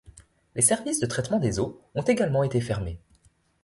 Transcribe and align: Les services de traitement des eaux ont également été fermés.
Les 0.55 0.63
services 0.63 0.99
de 0.99 1.05
traitement 1.05 1.37
des 1.37 1.59
eaux 1.59 1.79
ont 1.93 2.01
également 2.01 2.41
été 2.43 2.59
fermés. 2.59 2.99